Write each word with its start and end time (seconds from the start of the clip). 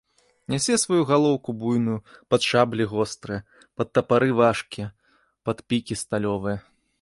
Нясе 0.51 0.75
сваю 0.83 1.01
галоўку 1.09 1.53
буйную 1.63 1.97
пад 2.33 2.41
шаблі 2.53 2.87
гострыя, 2.93 3.39
пад 3.81 3.87
тапары 3.99 4.29
важкія, 4.41 4.87
пад 5.51 5.57
пікі 5.69 6.01
сталёвыя. 6.05 6.57